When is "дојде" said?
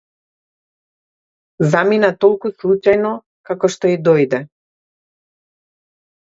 4.09-4.43